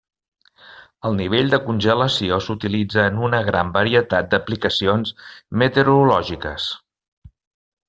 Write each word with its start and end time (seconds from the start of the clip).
El 1.09 1.17
nivell 1.19 1.51
de 1.55 1.59
congelació 1.65 2.39
s'utilitza 2.45 3.05
en 3.11 3.21
una 3.29 3.43
gran 3.51 3.71
varietat 3.77 4.33
d'aplicacions 4.33 5.15
meteorològiques. 5.65 6.69